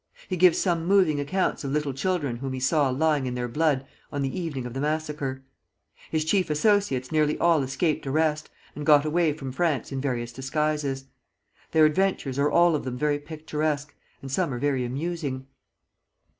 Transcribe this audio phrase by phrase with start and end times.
[0.27, 3.85] He gives some moving accounts of little children whom he saw lying in their blood
[4.11, 5.43] on the evening of the massacre.
[6.09, 11.05] His chief associates nearly all escaped arrest, and got away from France in various disguises.
[11.69, 13.93] Their adventures are all of them very picturesque,
[14.23, 15.45] and some are very amusing.